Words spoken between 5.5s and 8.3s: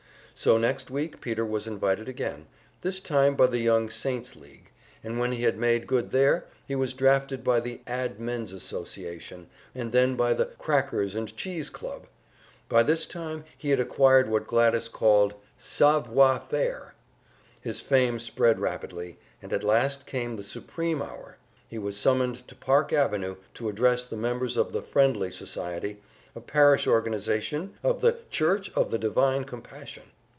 made good there, he was drafted by the Ad.